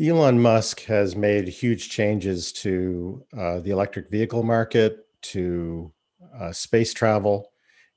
[0.00, 5.92] Elon Musk has made huge changes to uh, the electric vehicle market, to
[6.38, 7.50] uh, space travel.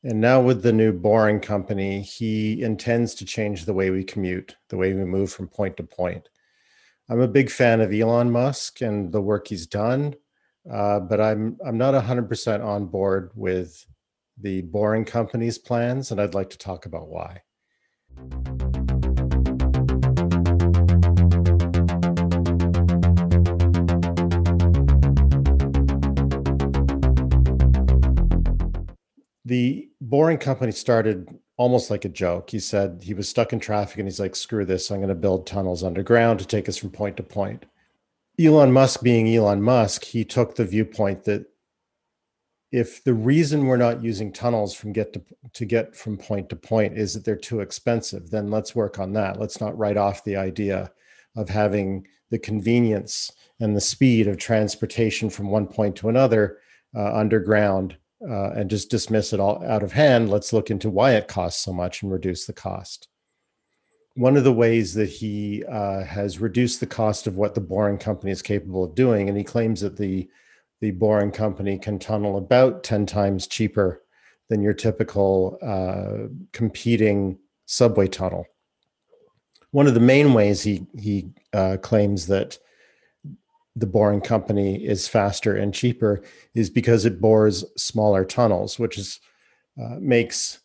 [0.04, 4.56] And now, with the new Boring Company, he intends to change the way we commute,
[4.70, 6.28] the way we move from point to point.
[7.08, 10.16] I'm a big fan of Elon Musk and the work he's done,
[10.72, 13.86] uh, but I'm I'm not 100% on board with
[14.40, 17.44] the Boring Company's plans, and I'd like to talk about why.
[29.52, 32.50] The boring company started almost like a joke.
[32.50, 35.16] He said he was stuck in traffic and he's like, screw this, I'm going to
[35.16, 37.66] build tunnels underground to take us from point to point.
[38.40, 41.48] Elon Musk, being Elon Musk, he took the viewpoint that
[42.72, 45.22] if the reason we're not using tunnels from get to,
[45.52, 49.12] to get from point to point is that they're too expensive, then let's work on
[49.12, 49.38] that.
[49.38, 50.90] Let's not write off the idea
[51.36, 53.30] of having the convenience
[53.60, 56.60] and the speed of transportation from one point to another
[56.96, 61.12] uh, underground uh, and just dismiss it all out of hand, let's look into why
[61.14, 63.08] it costs so much and reduce the cost.
[64.16, 67.98] One of the ways that he uh, has reduced the cost of what the boring
[67.98, 70.30] company is capable of doing, and he claims that the
[70.82, 74.02] the boring company can tunnel about 10 times cheaper
[74.50, 78.46] than your typical uh, competing subway tunnel.
[79.70, 82.58] One of the main ways he he uh, claims that
[83.76, 86.22] the boring company is faster and cheaper
[86.54, 89.20] is because it bores smaller tunnels, which is
[89.82, 90.60] uh, makes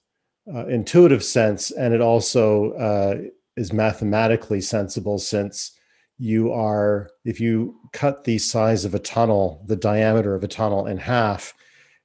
[0.52, 3.16] uh, intuitive sense, and it also uh,
[3.56, 5.72] is mathematically sensible since
[6.18, 10.86] you are if you cut the size of a tunnel, the diameter of a tunnel
[10.86, 11.52] in half,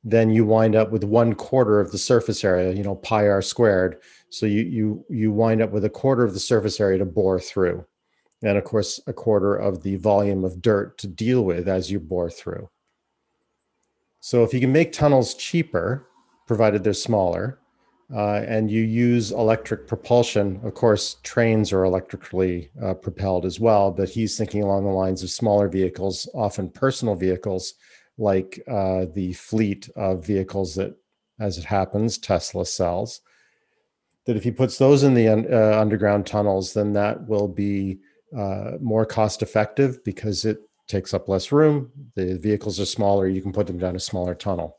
[0.03, 3.41] then you wind up with one quarter of the surface area, you know, pi r
[3.41, 3.97] squared.
[4.29, 7.39] So you you you wind up with a quarter of the surface area to bore
[7.39, 7.85] through
[8.44, 12.00] and of course a quarter of the volume of dirt to deal with as you
[12.00, 12.70] bore through.
[14.20, 16.07] So if you can make tunnels cheaper,
[16.46, 17.59] provided they're smaller,
[18.13, 23.90] uh, and you use electric propulsion, of course, trains are electrically uh, propelled as well,
[23.90, 27.75] but he's thinking along the lines of smaller vehicles, often personal vehicles,
[28.18, 30.94] like uh, the fleet of vehicles that,
[31.40, 33.22] as it happens, Tesla sells.
[34.25, 38.00] That if he puts those in the uh, underground tunnels, then that will be
[38.38, 41.92] uh, more cost effective because it takes up less room.
[42.16, 43.28] The vehicles are smaller.
[43.28, 44.78] You can put them down a smaller tunnel.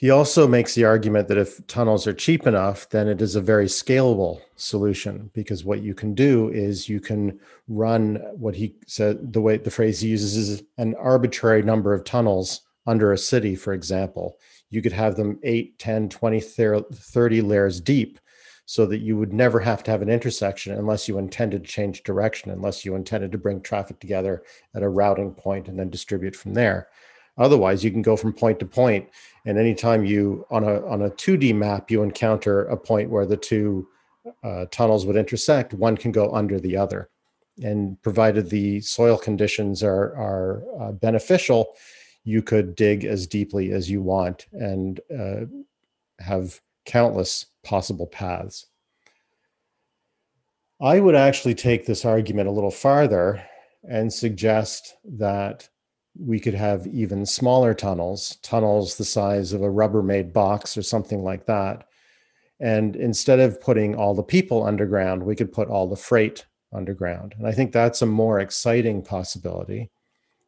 [0.00, 3.40] He also makes the argument that if tunnels are cheap enough, then it is a
[3.42, 7.38] very scalable solution because what you can do is you can
[7.68, 12.04] run what he said, the way the phrase he uses is an arbitrary number of
[12.04, 14.38] tunnels under a city, for example.
[14.70, 18.18] You could have them 8, 10, 20, 30 layers deep
[18.70, 22.04] so that you would never have to have an intersection unless you intended to change
[22.04, 24.44] direction, unless you intended to bring traffic together
[24.76, 26.86] at a routing point and then distribute from there.
[27.36, 29.08] Otherwise, you can go from point to point,
[29.44, 33.36] and anytime you on a on a 2D map you encounter a point where the
[33.36, 33.88] two
[34.44, 37.10] uh, tunnels would intersect, one can go under the other,
[37.64, 41.74] and provided the soil conditions are are uh, beneficial,
[42.22, 45.40] you could dig as deeply as you want and uh,
[46.20, 48.66] have countless possible paths.
[50.80, 53.46] I would actually take this argument a little farther
[53.88, 55.68] and suggest that
[56.18, 61.22] we could have even smaller tunnels, tunnels the size of a Rubbermaid box or something
[61.22, 61.86] like that.
[62.58, 67.36] And instead of putting all the people underground, we could put all the freight underground.
[67.38, 69.90] And I think that's a more exciting possibility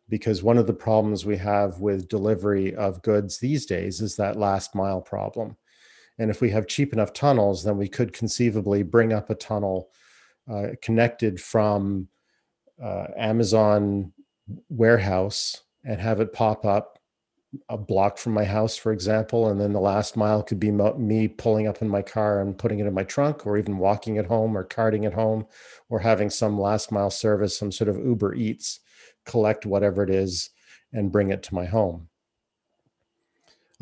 [0.08, 4.36] because one of the problems we have with delivery of goods these days is that
[4.36, 5.56] last mile problem.
[6.18, 9.90] And if we have cheap enough tunnels, then we could conceivably bring up a tunnel
[10.50, 12.08] uh, connected from
[12.82, 14.12] uh, Amazon
[14.68, 16.98] warehouse and have it pop up
[17.68, 19.48] a block from my house, for example.
[19.48, 22.56] And then the last mile could be mo- me pulling up in my car and
[22.56, 25.46] putting it in my trunk, or even walking it home, or carting it home,
[25.88, 28.80] or having some last mile service, some sort of Uber Eats,
[29.26, 30.50] collect whatever it is
[30.92, 32.08] and bring it to my home.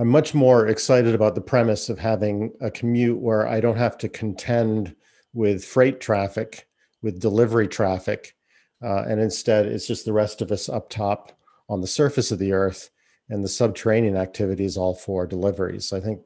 [0.01, 3.99] I'm much more excited about the premise of having a commute where I don't have
[3.99, 4.97] to contend
[5.35, 6.67] with freight traffic,
[7.03, 8.35] with delivery traffic,
[8.83, 11.39] uh, and instead it's just the rest of us up top
[11.69, 12.89] on the surface of the earth,
[13.29, 15.89] and the subterranean activity is all for deliveries.
[15.89, 16.23] So I think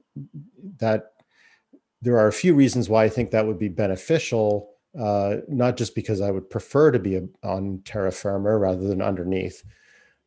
[0.79, 1.15] that
[2.01, 4.71] there are a few reasons why I think that would be beneficial.
[4.97, 9.65] Uh, not just because I would prefer to be on terra firma rather than underneath,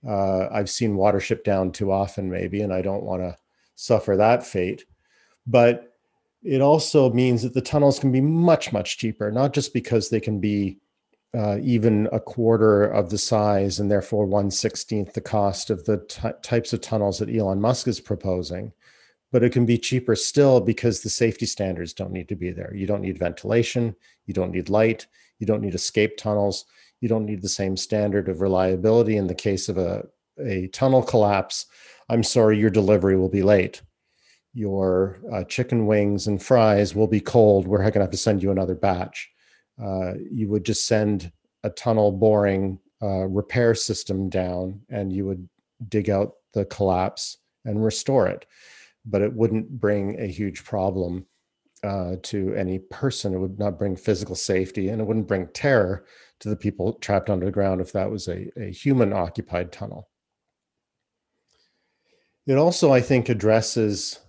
[0.08, 3.38] uh, I've seen Watership Down too often, maybe, and I don't want to
[3.76, 4.86] suffer that fate.
[5.46, 5.94] But
[6.44, 10.20] it also means that the tunnels can be much, much cheaper, not just because they
[10.20, 10.78] can be
[11.38, 15.98] uh, even a quarter of the size and therefore one sixteenth the cost of the
[16.08, 18.72] t- types of tunnels that Elon Musk is proposing.
[19.32, 22.74] But it can be cheaper still because the safety standards don't need to be there.
[22.74, 23.94] You don't need ventilation,
[24.26, 25.06] you don't need light,
[25.40, 26.66] you don't need escape tunnels,
[27.02, 30.04] you don't need the same standard of reliability in the case of a,
[30.44, 31.66] a tunnel collapse.
[32.10, 33.82] I'm sorry, your delivery will be late.
[34.54, 37.68] Your uh, chicken wings and fries will be cold.
[37.68, 39.30] We're going to have to send you another batch
[39.82, 41.32] uh, you would just send
[41.64, 45.48] a tunnel boring uh, repair system down and you would
[45.88, 48.46] dig out the collapse and restore it.
[49.06, 51.26] But it wouldn't bring a huge problem
[51.88, 53.34] uh, to any person.
[53.34, 56.06] It would not bring physical safety and it wouldn't bring terror
[56.40, 60.10] to the people trapped underground if that was a, a human occupied tunnel.
[62.46, 64.20] It also, I think, addresses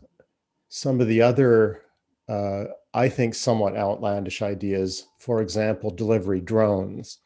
[0.69, 1.83] some of the other
[2.29, 2.65] uh,
[2.95, 5.07] I think, somewhat outlandish ideas.
[5.19, 7.19] For example, delivery drones.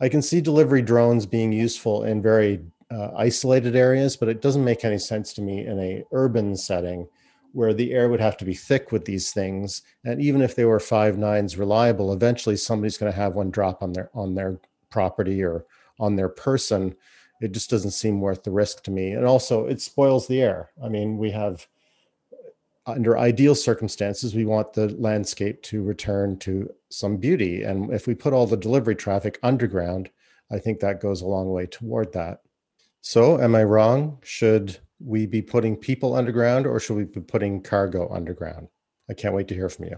[0.00, 4.64] I can see delivery drones being useful in very uh, isolated areas, but it doesn't
[4.64, 7.08] make any sense to me in a urban setting
[7.54, 9.82] where the air would have to be thick with these things.
[10.04, 13.82] And even if they were five nines reliable, eventually somebody's going to have one drop
[13.82, 14.58] on their on their
[14.90, 15.64] property or
[16.00, 16.94] on their person.
[17.40, 19.12] It just doesn't seem worth the risk to me.
[19.12, 20.70] And also, it spoils the air.
[20.82, 21.66] I mean, we have
[22.86, 27.62] under ideal circumstances, we want the landscape to return to some beauty.
[27.62, 30.10] And if we put all the delivery traffic underground,
[30.50, 32.40] I think that goes a long way toward that.
[33.00, 34.18] So, am I wrong?
[34.22, 38.68] Should we be putting people underground or should we be putting cargo underground?
[39.08, 39.96] I can't wait to hear from you.